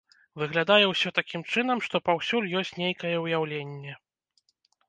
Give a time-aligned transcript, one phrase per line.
[0.43, 3.93] Выглядае ўсё такім чынам, што паўсюль ёсць нейкае ўяўленне.